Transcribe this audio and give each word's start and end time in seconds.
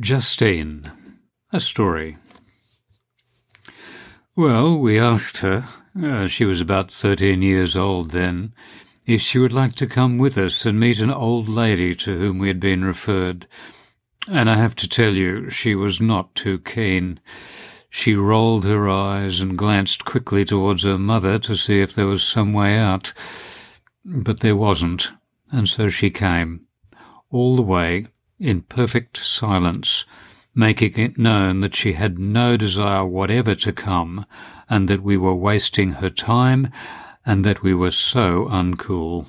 Justine, 0.00 0.90
a 1.52 1.60
story. 1.60 2.16
Well, 4.34 4.78
we 4.78 4.98
asked 4.98 5.38
her, 5.38 5.68
uh, 6.02 6.26
she 6.26 6.46
was 6.46 6.58
about 6.58 6.90
thirteen 6.90 7.42
years 7.42 7.76
old 7.76 8.10
then, 8.10 8.54
if 9.04 9.20
she 9.20 9.38
would 9.38 9.52
like 9.52 9.74
to 9.74 9.86
come 9.86 10.16
with 10.16 10.38
us 10.38 10.64
and 10.64 10.80
meet 10.80 11.00
an 11.00 11.10
old 11.10 11.50
lady 11.50 11.94
to 11.96 12.18
whom 12.18 12.38
we 12.38 12.48
had 12.48 12.58
been 12.58 12.82
referred. 12.82 13.46
And 14.26 14.48
I 14.48 14.56
have 14.56 14.74
to 14.76 14.88
tell 14.88 15.12
you, 15.12 15.50
she 15.50 15.74
was 15.74 16.00
not 16.00 16.34
too 16.34 16.60
keen. 16.60 17.20
She 17.90 18.14
rolled 18.14 18.64
her 18.64 18.88
eyes 18.88 19.38
and 19.40 19.58
glanced 19.58 20.06
quickly 20.06 20.46
towards 20.46 20.82
her 20.84 20.96
mother 20.96 21.38
to 21.40 21.54
see 21.54 21.82
if 21.82 21.94
there 21.94 22.06
was 22.06 22.22
some 22.22 22.54
way 22.54 22.78
out. 22.78 23.12
But 24.02 24.40
there 24.40 24.56
wasn't, 24.56 25.10
and 25.52 25.68
so 25.68 25.90
she 25.90 26.08
came, 26.08 26.66
all 27.30 27.54
the 27.54 27.62
way 27.62 28.06
in 28.40 28.62
perfect 28.62 29.18
silence, 29.18 30.04
making 30.54 30.94
it 30.98 31.18
known 31.18 31.60
that 31.60 31.76
she 31.76 31.92
had 31.92 32.18
no 32.18 32.56
desire 32.56 33.04
whatever 33.04 33.54
to 33.54 33.72
come, 33.72 34.26
and 34.68 34.88
that 34.88 35.02
we 35.02 35.16
were 35.16 35.34
wasting 35.34 35.92
her 35.92 36.10
time, 36.10 36.72
and 37.24 37.44
that 37.44 37.62
we 37.62 37.74
were 37.74 37.90
so 37.90 38.46
uncool. 38.46 39.26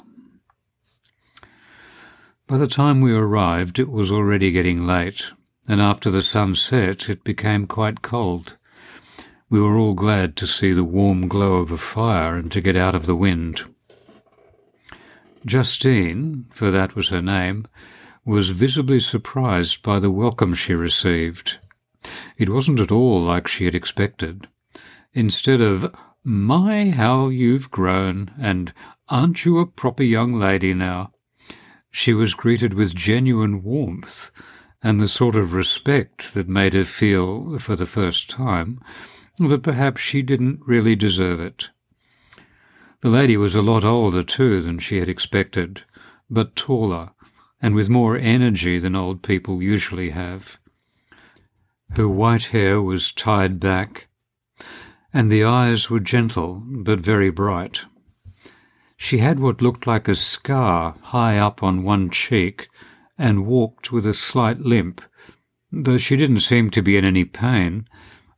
By 2.47 2.57
the 2.57 2.67
time 2.67 3.01
we 3.01 3.13
arrived, 3.13 3.79
it 3.79 3.89
was 3.89 4.11
already 4.11 4.51
getting 4.51 4.87
late, 4.87 5.31
and 5.67 5.81
after 5.81 6.09
the 6.09 6.21
sun 6.21 6.55
set, 6.55 7.09
it 7.09 7.23
became 7.23 7.67
quite 7.67 8.01
cold. 8.01 8.57
We 9.49 9.61
were 9.61 9.77
all 9.77 9.93
glad 9.93 10.35
to 10.37 10.47
see 10.47 10.71
the 10.71 10.83
warm 10.83 11.27
glow 11.27 11.55
of 11.55 11.71
a 11.71 11.77
fire 11.77 12.35
and 12.35 12.51
to 12.53 12.61
get 12.61 12.75
out 12.75 12.95
of 12.95 13.05
the 13.05 13.15
wind. 13.15 13.63
Justine, 15.45 16.45
for 16.49 16.71
that 16.71 16.95
was 16.95 17.09
her 17.09 17.21
name, 17.21 17.67
was 18.25 18.49
visibly 18.51 18.99
surprised 18.99 19.81
by 19.81 19.99
the 19.99 20.11
welcome 20.11 20.53
she 20.53 20.73
received. 20.73 21.57
It 22.37 22.49
wasn't 22.49 22.79
at 22.79 22.91
all 22.91 23.21
like 23.21 23.47
she 23.47 23.65
had 23.65 23.75
expected. 23.75 24.47
Instead 25.13 25.61
of, 25.61 25.93
My, 26.23 26.89
how 26.89 27.29
you've 27.29 27.71
grown, 27.71 28.31
and 28.39 28.73
Aren't 29.11 29.43
you 29.43 29.59
a 29.59 29.65
proper 29.65 30.03
young 30.03 30.39
lady 30.39 30.73
now? 30.73 31.11
she 31.91 32.13
was 32.13 32.33
greeted 32.33 32.73
with 32.73 32.95
genuine 32.95 33.61
warmth 33.61 34.31
and 34.81 35.01
the 35.01 35.07
sort 35.07 35.35
of 35.35 35.53
respect 35.53 36.33
that 36.33 36.47
made 36.47 36.73
her 36.73 36.85
feel, 36.85 37.59
for 37.59 37.75
the 37.75 37.85
first 37.85 38.29
time, 38.29 38.79
that 39.37 39.61
perhaps 39.61 39.99
she 39.99 40.21
didn't 40.21 40.61
really 40.65 40.95
deserve 40.95 41.41
it. 41.41 41.69
The 43.01 43.09
lady 43.09 43.35
was 43.35 43.53
a 43.53 43.61
lot 43.61 43.83
older, 43.83 44.23
too, 44.23 44.61
than 44.61 44.79
she 44.79 44.99
had 44.99 45.09
expected, 45.09 45.83
but 46.29 46.55
taller, 46.55 47.11
and 47.61 47.75
with 47.75 47.89
more 47.89 48.17
energy 48.17 48.79
than 48.79 48.95
old 48.95 49.21
people 49.21 49.61
usually 49.61 50.09
have. 50.09 50.59
Her 51.95 52.07
white 52.07 52.45
hair 52.45 52.81
was 52.81 53.11
tied 53.11 53.59
back, 53.59 54.07
and 55.13 55.31
the 55.31 55.43
eyes 55.43 55.89
were 55.89 55.99
gentle 55.99 56.63
but 56.65 56.99
very 56.99 57.29
bright. 57.29 57.85
She 58.97 59.17
had 59.17 59.39
what 59.39 59.61
looked 59.61 59.85
like 59.85 60.07
a 60.07 60.15
scar 60.15 60.95
high 61.01 61.37
up 61.37 61.61
on 61.61 61.83
one 61.83 62.09
cheek 62.09 62.69
and 63.17 63.45
walked 63.45 63.91
with 63.91 64.05
a 64.05 64.13
slight 64.13 64.59
limp, 64.59 65.01
though 65.71 65.97
she 65.97 66.15
didn't 66.15 66.41
seem 66.41 66.69
to 66.71 66.81
be 66.81 66.97
in 66.97 67.05
any 67.05 67.25
pain, 67.25 67.87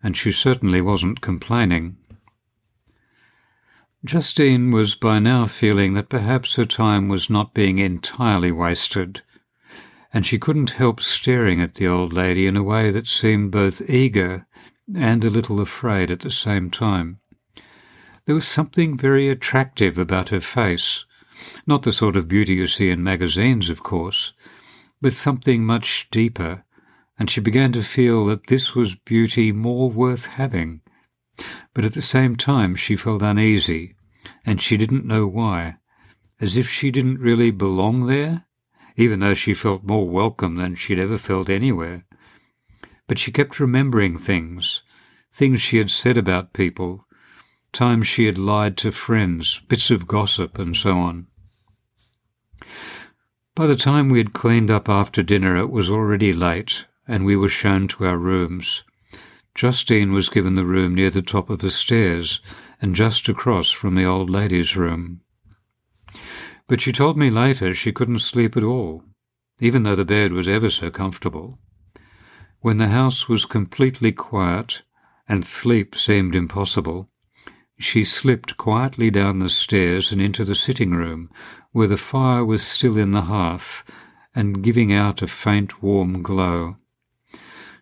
and 0.02 0.18
she 0.18 0.32
certainly 0.32 0.82
wasn't 0.82 1.22
complaining. 1.22 1.98
Justine 4.06 4.72
was 4.72 4.96
by 4.96 5.20
now 5.20 5.46
feeling 5.46 5.94
that 5.94 6.10
perhaps 6.10 6.56
her 6.56 6.66
time 6.66 7.08
was 7.08 7.30
not 7.30 7.54
being 7.54 7.80
entirely 7.80 8.52
wasted, 8.52 9.22
and 10.14 10.26
she 10.26 10.38
couldn't 10.38 10.72
help 10.72 11.00
staring 11.00 11.62
at 11.62 11.76
the 11.76 11.88
old 11.88 12.12
lady 12.12 12.46
in 12.46 12.58
a 12.58 12.64
way 12.64 12.92
that 12.92 13.08
seemed 13.08 13.52
both 13.52 13.90
eager 13.90 14.46
and 14.94 15.24
a 15.24 15.30
little 15.30 15.62
afraid 15.62 16.12
at 16.12 16.20
the 16.20 16.32
same 16.32 16.70
time. 16.70 17.20
There 18.26 18.36
was 18.36 18.48
something 18.48 18.98
very 18.98 19.30
attractive 19.30 19.98
about 19.98 20.30
her 20.30 20.42
face, 20.42 21.06
not 21.66 21.84
the 21.84 21.94
sort 21.94 22.18
of 22.18 22.28
beauty 22.28 22.56
you 22.56 22.68
see 22.68 22.90
in 22.90 23.04
magazines, 23.04 23.70
of 23.70 23.84
course, 23.84 24.34
but 25.02 25.14
something 25.14 25.66
much 25.66 26.10
deeper, 26.12 26.66
and 27.18 27.30
she 27.30 27.40
began 27.40 27.72
to 27.72 27.82
feel 27.82 28.26
that 28.26 28.48
this 28.48 28.76
was 28.76 28.96
beauty 28.96 29.54
more 29.54 29.90
worth 29.90 30.26
having 30.26 30.82
but 31.74 31.86
at 31.86 31.94
the 31.94 32.02
same 32.02 32.36
time 32.36 32.76
she 32.76 32.96
felt 32.96 33.22
uneasy, 33.22 33.96
and 34.46 34.62
she 34.62 34.78
didn't 34.78 35.06
know 35.06 35.28
why, 35.28 35.76
as 36.40 36.58
if 36.58 36.70
she 36.70 36.92
didn't 36.92 37.20
really 37.20 37.52
belong 37.52 38.08
there, 38.08 38.46
even 38.96 39.20
though 39.20 39.34
she 39.34 39.54
felt 39.54 39.84
more 39.84 40.08
welcome 40.08 40.56
than 40.56 40.76
she'd 40.76 41.00
ever 41.00 41.18
felt 41.18 41.50
anywhere. 41.50 42.06
But 43.08 43.20
she 43.20 43.32
kept 43.32 43.60
remembering 43.60 44.18
things, 44.18 44.84
things 45.32 45.62
she 45.62 45.78
had 45.78 45.90
said 45.90 46.18
about 46.18 46.54
people, 46.54 47.06
times 47.72 48.08
she 48.08 48.28
had 48.28 48.38
lied 48.38 48.78
to 48.78 48.92
friends, 48.92 49.62
bits 49.68 49.90
of 49.90 50.08
gossip, 50.08 50.60
and 50.60 50.76
so 50.76 50.98
on. 50.98 51.28
By 53.56 53.68
the 53.68 53.76
time 53.76 54.10
we 54.10 54.20
had 54.20 54.34
cleaned 54.34 54.72
up 54.72 54.88
after 54.90 55.22
dinner, 55.22 55.58
it 55.58 55.70
was 55.70 55.90
already 55.90 56.34
late, 56.34 56.86
and 57.08 57.26
we 57.26 57.36
were 57.36 57.50
shown 57.50 57.88
to 57.90 58.06
our 58.06 58.18
rooms. 58.18 58.84
Justine 59.56 60.12
was 60.14 60.30
given 60.30 60.56
the 60.56 60.66
room 60.66 60.96
near 60.96 61.10
the 61.10 61.22
top 61.22 61.50
of 61.50 61.60
the 61.60 61.70
stairs 61.70 62.42
and 62.82 62.96
just 62.96 63.30
across 63.30 63.72
from 63.72 63.96
the 63.96 64.04
old 64.04 64.30
lady's 64.30 64.76
room. 64.76 65.22
But 66.68 66.82
she 66.82 66.92
told 66.92 67.18
me 67.18 67.30
later 67.30 67.74
she 67.74 67.92
couldn't 67.92 68.20
sleep 68.20 68.58
at 68.58 68.64
all, 68.64 69.04
even 69.60 69.84
though 69.84 69.96
the 69.96 70.06
bed 70.06 70.34
was 70.34 70.48
ever 70.48 70.70
so 70.70 70.90
comfortable. 70.90 71.60
When 72.62 72.78
the 72.78 72.88
house 72.88 73.30
was 73.30 73.46
completely 73.46 74.12
quiet 74.12 74.82
and 75.28 75.46
sleep 75.46 75.96
seemed 75.96 76.36
impossible, 76.36 77.10
she 77.78 78.04
slipped 78.04 78.58
quietly 78.58 79.12
down 79.12 79.40
the 79.40 79.50
stairs 79.50 80.12
and 80.12 80.22
into 80.22 80.46
the 80.46 80.56
sitting 80.56 80.92
room, 80.92 81.30
where 81.72 81.88
the 81.88 81.98
fire 81.98 82.46
was 82.46 82.64
still 82.64 82.98
in 82.98 83.12
the 83.12 83.24
hearth 83.24 83.84
and 84.34 84.64
giving 84.64 84.92
out 84.92 85.22
a 85.22 85.28
faint 85.28 85.84
warm 85.84 86.24
glow. 86.24 86.78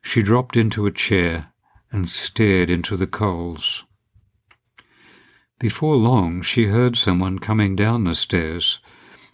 She 0.01 0.21
dropped 0.21 0.57
into 0.57 0.85
a 0.85 0.91
chair 0.91 1.50
and 1.91 2.07
stared 2.07 2.69
into 2.69 2.95
the 2.95 3.07
coals. 3.07 3.83
Before 5.59 5.95
long, 5.95 6.41
she 6.41 6.65
heard 6.65 6.95
someone 6.95 7.37
coming 7.37 7.75
down 7.75 8.03
the 8.03 8.15
stairs, 8.15 8.79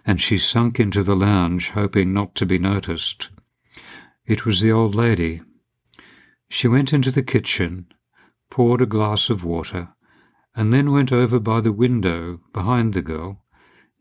and 0.06 0.22
she 0.22 0.38
sunk 0.38 0.79
into 0.79 1.03
the 1.03 1.16
lounge, 1.16 1.69
hoping 1.69 2.13
not 2.13 2.35
to 2.35 2.46
be 2.46 2.57
noticed. 2.57 3.29
It 4.25 4.46
was 4.46 4.59
the 4.59 4.72
old 4.72 4.96
lady. 4.96 5.41
She 6.50 6.67
went 6.67 6.91
into 6.91 7.12
the 7.12 7.23
kitchen, 7.23 7.88
poured 8.50 8.81
a 8.81 8.85
glass 8.85 9.29
of 9.29 9.44
water, 9.44 9.90
and 10.56 10.73
then 10.73 10.91
went 10.91 11.12
over 11.12 11.40
by 11.40 11.62
the 11.62 11.72
window 11.72 12.41
behind 12.51 12.94
the 12.94 13.01
girl, 13.01 13.44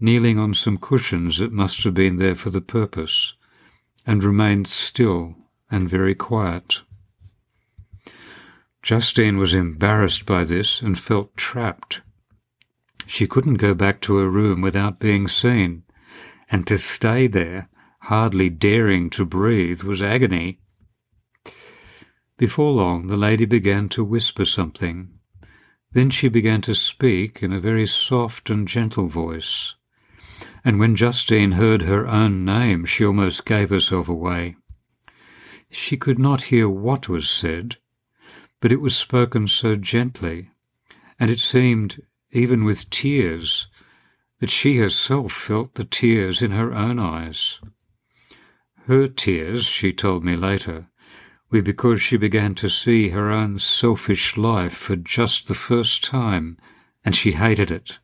kneeling 0.00 0.39
on 0.39 0.55
some 0.55 0.78
cushions 0.78 1.39
that 1.39 1.53
must 1.53 1.84
have 1.84 1.95
been 1.95 2.16
there 2.16 2.34
for 2.34 2.50
the 2.50 2.61
purpose, 2.61 3.34
and 4.06 4.25
remained 4.25 4.66
still 4.66 5.34
and 5.71 5.89
very 5.89 6.15
quiet. 6.15 6.83
Justine 8.87 9.37
was 9.37 9.53
embarrassed 9.53 10.27
by 10.27 10.45
this 10.45 10.81
and 10.81 10.97
felt 10.97 11.37
trapped. 11.37 12.03
She 13.05 13.27
couldn't 13.27 13.55
go 13.55 13.75
back 13.75 14.01
to 14.03 14.19
her 14.19 14.31
room 14.31 14.61
without 14.61 15.01
being 15.01 15.27
seen, 15.27 15.83
and 16.49 16.65
to 16.69 16.79
stay 16.79 17.27
there, 17.27 17.69
hardly 18.03 18.49
daring 18.49 19.11
to 19.11 19.25
breathe, 19.25 19.83
was 19.83 20.01
agony. 20.01 20.61
Before 22.39 22.71
long, 22.71 23.09
the 23.09 23.17
lady 23.17 23.45
began 23.45 23.89
to 23.89 24.05
whisper 24.05 24.45
something. 24.45 25.19
Then 25.91 26.09
she 26.09 26.29
began 26.29 26.61
to 26.61 26.75
speak 26.77 27.43
in 27.43 27.53
a 27.53 27.59
very 27.59 27.89
soft 27.89 28.51
and 28.51 28.69
gentle 28.69 29.09
voice. 29.09 29.75
And 30.65 30.79
when 30.79 30.95
Justine 30.95 31.53
heard 31.53 31.83
her 31.83 32.07
own 32.07 32.45
name, 32.45 32.85
she 32.85 33.05
almost 33.05 33.45
gave 33.45 33.71
herself 33.71 34.09
away. 34.09 34.55
She 35.73 35.97
could 35.97 36.21
not 36.21 36.43
hear 36.55 36.69
what 36.69 37.09
was 37.09 37.28
said, 37.28 37.78
but 38.66 38.72
it 38.72 38.80
was 38.80 38.97
spoken 38.97 39.47
so 39.47 39.77
gently, 39.77 40.51
and 41.21 41.30
it 41.30 41.39
seemed, 41.39 42.03
even 42.33 42.65
with 42.65 42.91
tears, 42.91 43.68
that 44.41 44.51
she 44.51 44.78
herself 44.78 45.30
felt 45.30 45.77
the 45.77 45.84
tears 45.84 46.42
in 46.42 46.51
her 46.51 46.74
own 46.74 46.98
eyes. 46.98 47.60
Her 48.89 49.07
tears, 49.07 49.66
she 49.66 49.92
told 49.92 50.24
me 50.24 50.34
later, 50.34 50.89
were 51.48 51.63
because 51.63 52.03
she 52.03 52.16
began 52.16 52.57
to 52.57 52.68
see 52.68 53.10
her 53.10 53.30
own 53.30 53.60
selfish 53.60 54.36
life 54.36 54.74
for 54.74 54.97
just 54.97 55.47
the 55.47 55.54
first 55.54 56.03
time, 56.03 56.59
and 57.04 57.15
she 57.15 57.34
hated 57.34 57.71
it. 57.71 58.01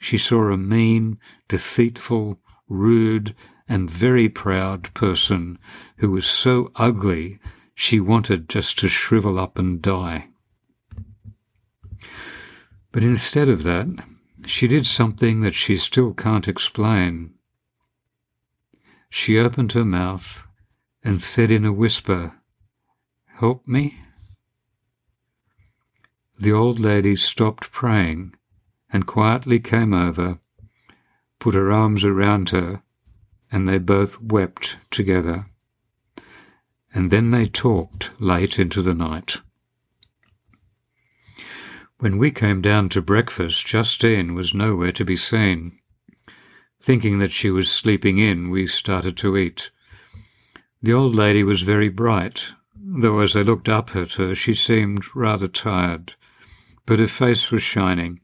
She 0.00 0.18
saw 0.18 0.50
a 0.50 0.56
mean, 0.56 1.20
deceitful, 1.46 2.40
rude, 2.68 3.36
and 3.68 3.88
very 3.88 4.28
proud 4.28 4.92
person 4.94 5.60
who 5.98 6.10
was 6.10 6.26
so 6.26 6.72
ugly 6.74 7.38
she 7.78 8.00
wanted 8.00 8.48
just 8.48 8.78
to 8.78 8.88
shrivel 8.88 9.38
up 9.38 9.58
and 9.58 9.82
die. 9.82 10.26
But 12.90 13.04
instead 13.04 13.50
of 13.50 13.64
that, 13.64 13.86
she 14.46 14.66
did 14.66 14.86
something 14.86 15.42
that 15.42 15.54
she 15.54 15.76
still 15.76 16.14
can't 16.14 16.48
explain. 16.48 17.34
She 19.10 19.38
opened 19.38 19.72
her 19.72 19.84
mouth 19.84 20.46
and 21.04 21.20
said 21.20 21.50
in 21.50 21.66
a 21.66 21.72
whisper, 21.72 22.40
Help 23.26 23.68
me? 23.68 24.00
The 26.40 26.52
old 26.52 26.80
lady 26.80 27.14
stopped 27.14 27.70
praying 27.70 28.34
and 28.90 29.06
quietly 29.06 29.60
came 29.60 29.92
over, 29.92 30.38
put 31.38 31.54
her 31.54 31.70
arms 31.70 32.04
around 32.04 32.48
her, 32.50 32.82
and 33.52 33.68
they 33.68 33.78
both 33.78 34.20
wept 34.22 34.78
together. 34.90 35.50
And 36.94 37.10
then 37.10 37.30
they 37.30 37.46
talked 37.46 38.10
late 38.20 38.58
into 38.58 38.82
the 38.82 38.94
night. 38.94 39.40
When 41.98 42.18
we 42.18 42.30
came 42.30 42.60
down 42.60 42.90
to 42.90 43.00
breakfast, 43.00 43.66
Justine 43.66 44.34
was 44.34 44.54
nowhere 44.54 44.92
to 44.92 45.04
be 45.04 45.16
seen. 45.16 45.78
Thinking 46.80 47.18
that 47.20 47.32
she 47.32 47.50
was 47.50 47.70
sleeping 47.70 48.18
in, 48.18 48.50
we 48.50 48.66
started 48.66 49.16
to 49.18 49.36
eat. 49.36 49.70
The 50.82 50.92
old 50.92 51.14
lady 51.14 51.42
was 51.42 51.62
very 51.62 51.88
bright, 51.88 52.52
though 52.74 53.20
as 53.20 53.34
I 53.34 53.42
looked 53.42 53.68
up 53.68 53.96
at 53.96 54.12
her, 54.12 54.34
she 54.34 54.54
seemed 54.54 55.16
rather 55.16 55.48
tired, 55.48 56.14
but 56.84 56.98
her 56.98 57.08
face 57.08 57.50
was 57.50 57.62
shining, 57.62 58.20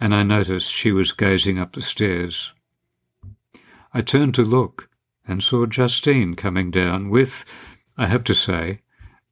and 0.00 0.12
I 0.14 0.24
noticed 0.24 0.72
she 0.72 0.90
was 0.90 1.12
gazing 1.12 1.58
up 1.58 1.72
the 1.72 1.82
stairs. 1.82 2.52
I 3.94 4.02
turned 4.02 4.34
to 4.34 4.42
look 4.42 4.90
and 5.26 5.42
saw 5.42 5.64
Justine 5.66 6.34
coming 6.34 6.70
down 6.72 7.08
with, 7.08 7.44
I 7.96 8.06
have 8.06 8.24
to 8.24 8.34
say, 8.34 8.80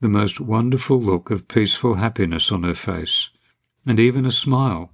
the 0.01 0.09
most 0.09 0.41
wonderful 0.41 1.01
look 1.01 1.31
of 1.31 1.49
peaceful 1.49 1.95
happiness 1.95 2.51
on 2.51 2.62
her 2.62 2.75
face 2.75 3.31
and 3.87 3.99
even 3.99 4.27
a 4.27 4.33
smile. 4.33 4.93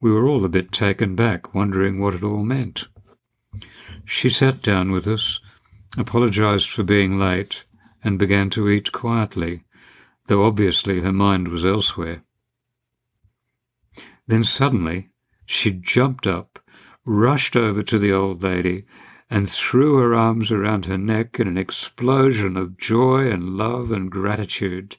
We 0.00 0.10
were 0.10 0.26
all 0.26 0.44
a 0.44 0.48
bit 0.48 0.72
taken 0.72 1.14
back, 1.14 1.54
wondering 1.54 2.00
what 2.00 2.14
it 2.14 2.22
all 2.22 2.42
meant. 2.42 2.88
She 4.04 4.30
sat 4.30 4.62
down 4.62 4.90
with 4.90 5.06
us, 5.06 5.40
apologized 5.96 6.68
for 6.68 6.82
being 6.82 7.18
late, 7.18 7.64
and 8.02 8.18
began 8.18 8.50
to 8.50 8.68
eat 8.68 8.92
quietly, 8.92 9.64
though 10.26 10.44
obviously 10.44 11.00
her 11.00 11.12
mind 11.12 11.48
was 11.48 11.64
elsewhere. 11.64 12.24
Then 14.26 14.44
suddenly 14.44 15.10
she 15.46 15.70
jumped 15.70 16.26
up, 16.26 16.58
rushed 17.04 17.56
over 17.56 17.82
to 17.82 17.98
the 17.98 18.12
old 18.12 18.42
lady, 18.42 18.84
and 19.32 19.48
threw 19.48 19.96
her 19.96 20.14
arms 20.14 20.52
around 20.52 20.84
her 20.84 20.98
neck 20.98 21.40
in 21.40 21.48
an 21.48 21.56
explosion 21.56 22.54
of 22.54 22.76
joy 22.76 23.30
and 23.30 23.56
love 23.56 23.90
and 23.90 24.10
gratitude. 24.10 24.98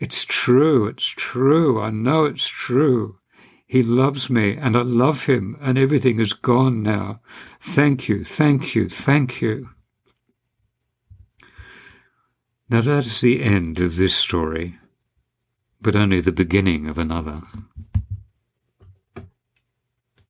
It's 0.00 0.24
true, 0.24 0.88
it's 0.88 1.06
true, 1.06 1.80
I 1.80 1.90
know 1.90 2.24
it's 2.24 2.48
true. 2.48 3.20
He 3.64 3.84
loves 3.84 4.28
me, 4.28 4.56
and 4.56 4.76
I 4.76 4.82
love 4.82 5.26
him, 5.26 5.56
and 5.60 5.78
everything 5.78 6.18
is 6.18 6.32
gone 6.32 6.82
now. 6.82 7.20
Thank 7.60 8.08
you, 8.08 8.24
thank 8.24 8.74
you, 8.74 8.88
thank 8.88 9.40
you. 9.40 9.68
Now 12.68 12.80
that 12.80 13.06
is 13.06 13.20
the 13.20 13.40
end 13.44 13.78
of 13.78 13.98
this 13.98 14.16
story, 14.16 14.78
but 15.80 15.94
only 15.94 16.20
the 16.20 16.32
beginning 16.32 16.88
of 16.88 16.98
another. 16.98 17.42